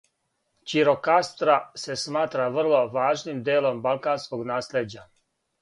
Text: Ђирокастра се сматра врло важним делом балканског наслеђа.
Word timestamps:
Ђирокастра 0.71 1.57
се 1.83 1.97
сматра 2.05 2.47
врло 2.57 2.81
важним 2.97 3.47
делом 3.51 3.85
балканског 3.87 4.51
наслеђа. 4.55 5.07